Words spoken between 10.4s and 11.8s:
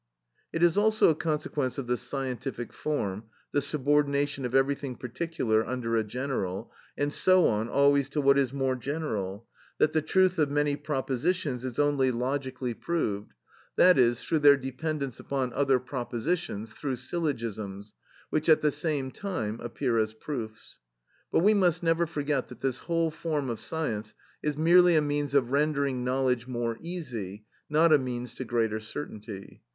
many propositions is